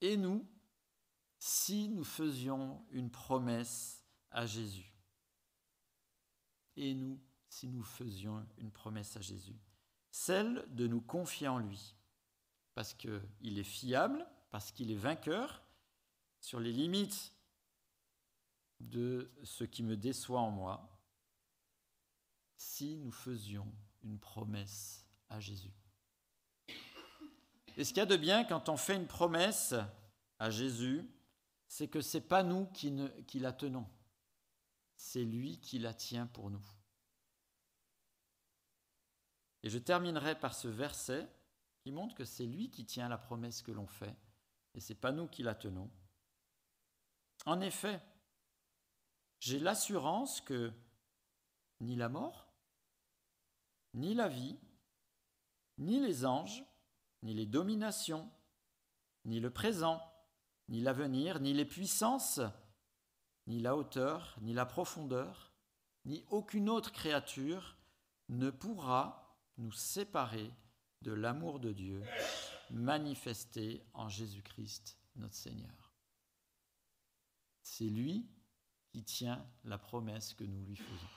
Et 0.00 0.16
nous, 0.16 0.48
si 1.44 1.88
nous 1.88 2.04
faisions 2.04 2.86
une 2.92 3.10
promesse 3.10 4.04
à 4.30 4.46
Jésus. 4.46 4.94
Et 6.76 6.94
nous, 6.94 7.20
si 7.48 7.66
nous 7.66 7.82
faisions 7.82 8.46
une 8.58 8.70
promesse 8.70 9.16
à 9.16 9.20
Jésus. 9.20 9.58
Celle 10.12 10.64
de 10.72 10.86
nous 10.86 11.00
confier 11.00 11.48
en 11.48 11.58
lui. 11.58 11.96
Parce 12.74 12.94
qu'il 12.94 13.58
est 13.58 13.64
fiable, 13.64 14.24
parce 14.52 14.70
qu'il 14.70 14.92
est 14.92 14.96
vainqueur 14.96 15.64
sur 16.38 16.60
les 16.60 16.70
limites 16.70 17.34
de 18.78 19.28
ce 19.42 19.64
qui 19.64 19.82
me 19.82 19.96
déçoit 19.96 20.42
en 20.42 20.52
moi. 20.52 20.96
Si 22.56 22.96
nous 22.98 23.10
faisions 23.10 23.66
une 24.04 24.20
promesse 24.20 25.04
à 25.28 25.40
Jésus. 25.40 25.74
Et 27.76 27.82
ce 27.82 27.88
qu'il 27.88 27.98
y 27.98 28.00
a 28.00 28.06
de 28.06 28.16
bien 28.16 28.44
quand 28.44 28.68
on 28.68 28.76
fait 28.76 28.94
une 28.94 29.08
promesse 29.08 29.74
à 30.38 30.48
Jésus, 30.48 31.04
c'est 31.72 31.88
que 31.88 32.02
ce 32.02 32.18
n'est 32.18 32.24
pas 32.24 32.42
nous 32.42 32.66
qui, 32.66 32.90
la 33.40 33.52
tenons, 33.54 33.88
c'est 34.94 35.24
lui 35.24 35.58
qui 35.58 35.78
la 35.78 35.94
tient 35.94 36.26
pour 36.26 36.50
nous. 36.50 36.66
Et 39.62 39.70
je 39.70 39.78
terminerai 39.78 40.38
par 40.38 40.54
ce 40.54 40.68
verset 40.68 41.26
qui 41.80 41.90
montre 41.90 42.14
que 42.14 42.26
c'est 42.26 42.44
lui 42.44 42.70
qui 42.70 42.84
tient 42.84 43.08
la 43.08 43.16
promesse 43.16 43.62
que 43.62 43.72
l'on 43.72 43.86
fait, 43.86 44.14
et 44.74 44.80
ce 44.80 44.92
n'est 44.92 44.98
pas 44.98 45.12
nous 45.12 45.26
qui 45.28 45.42
la 45.42 45.54
tenons. 45.54 45.90
En 47.46 47.58
effet, 47.62 48.02
j'ai 49.40 49.58
l'assurance 49.58 50.42
que 50.42 50.74
ni 51.80 51.96
la 51.96 52.10
mort, 52.10 52.52
ni 53.94 54.12
la 54.12 54.28
vie, 54.28 54.58
ni 55.78 56.00
les 56.00 56.26
anges, 56.26 56.62
ni 57.22 57.32
les 57.32 57.46
dominations, 57.46 58.30
ni 59.24 59.40
le 59.40 59.50
présent, 59.50 60.11
ni 60.72 60.80
l'avenir, 60.80 61.38
ni 61.38 61.52
les 61.52 61.66
puissances, 61.66 62.40
ni 63.46 63.60
la 63.60 63.76
hauteur, 63.76 64.38
ni 64.40 64.54
la 64.54 64.64
profondeur, 64.64 65.52
ni 66.06 66.24
aucune 66.30 66.70
autre 66.70 66.92
créature 66.92 67.76
ne 68.30 68.48
pourra 68.48 69.38
nous 69.58 69.70
séparer 69.70 70.50
de 71.02 71.12
l'amour 71.12 71.60
de 71.60 71.72
Dieu 71.72 72.02
manifesté 72.70 73.84
en 73.92 74.08
Jésus-Christ 74.08 74.98
notre 75.16 75.34
Seigneur. 75.34 75.92
C'est 77.60 77.84
lui 77.84 78.26
qui 78.88 79.04
tient 79.04 79.46
la 79.64 79.76
promesse 79.76 80.32
que 80.32 80.44
nous 80.44 80.64
lui 80.64 80.76
faisons. 80.76 81.08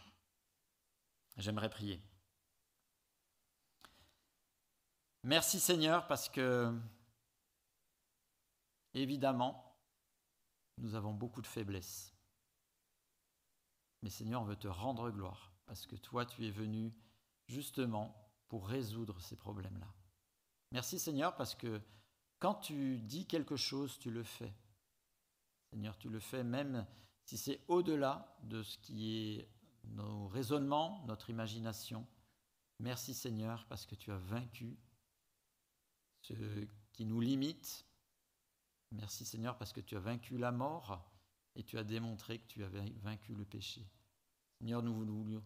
J'aimerais 1.38 1.70
prier. 1.70 2.02
Merci 5.24 5.62
Seigneur 5.62 6.08
parce 6.08 6.28
que 6.28 6.78
Évidemment, 8.96 9.78
nous 10.78 10.96
avons 10.96 11.14
beaucoup 11.14 11.42
de 11.42 11.48
faiblesses. 11.48 12.14
Mais 14.02 14.10
Seigneur, 14.10 14.42
on 14.42 14.46
veut 14.46 14.56
te 14.56 14.68
rendre 14.68 15.12
gloire, 15.12 15.54
parce 15.66 15.86
que 15.86 15.96
toi, 15.96 16.26
tu 16.26 16.46
es 16.48 16.52
venu 16.52 16.94
justement 17.48 18.32
pour 18.48 18.68
résoudre 18.68 19.20
ces 19.20 19.36
problèmes-là. 19.36 19.94
Merci 20.72 20.98
Seigneur, 20.98 21.36
parce 21.36 21.56
que 21.56 21.82
quand 22.40 22.56
tu 22.56 23.00
dis 23.00 23.28
quelque 23.28 23.56
chose, 23.56 24.00
tu 24.00 24.12
le 24.12 24.24
fais. 24.24 24.54
Seigneur, 25.72 25.98
tu 25.98 26.10
le 26.10 26.20
fais 26.20 26.44
même 26.44 26.88
si 27.26 27.38
c'est 27.38 27.62
au-delà 27.68 28.38
de 28.44 28.64
ce 28.64 28.78
qui 28.78 29.12
est 29.12 29.50
nos 29.86 30.28
raisonnements, 30.28 31.04
notre 31.06 31.30
imagination, 31.30 32.08
merci 32.80 33.14
Seigneur 33.14 33.66
parce 33.68 33.86
que 33.86 33.96
tu 33.96 34.12
as 34.12 34.18
vaincu 34.18 34.78
ce 36.22 36.68
qui 36.94 37.06
nous 37.06 37.20
limite. 37.20 37.86
Merci 38.96 39.26
Seigneur 39.26 39.58
parce 39.58 39.74
que 39.74 39.82
tu 39.82 39.96
as 39.96 40.00
vaincu 40.00 40.38
la 40.38 40.52
mort 40.52 41.06
et 41.56 41.64
tu 41.64 41.78
as 41.78 41.84
démontré 41.84 42.40
que 42.40 42.48
tu 42.48 42.64
avais 42.64 42.90
vaincu 43.02 43.34
le 43.34 43.46
péché. 43.46 43.88
Seigneur, 44.60 44.82
nous, 44.82 45.44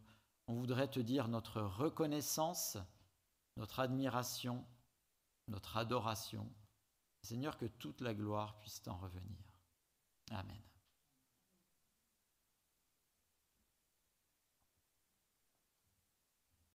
on 0.47 0.53
voudrait 0.53 0.87
te 0.87 0.99
dire 0.99 1.27
notre 1.27 1.61
reconnaissance, 1.61 2.77
notre 3.57 3.79
admiration, 3.79 4.65
notre 5.47 5.77
adoration. 5.77 6.51
Seigneur, 7.21 7.57
que 7.57 7.65
toute 7.65 8.01
la 8.01 8.13
gloire 8.13 8.59
puisse 8.59 8.81
t'en 8.81 8.97
revenir. 8.97 9.37
Amen. 10.31 10.68